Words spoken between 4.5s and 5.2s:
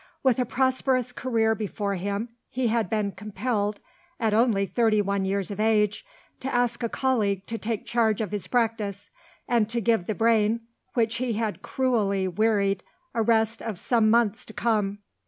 thirty